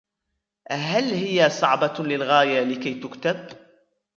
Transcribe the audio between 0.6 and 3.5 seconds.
هل هي صعبة للغاية لكي تُكتب؟